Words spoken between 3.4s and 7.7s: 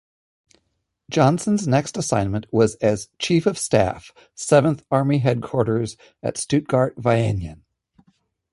of staff, Seventh Army Headquarters at Stuttgart-Vaihingen.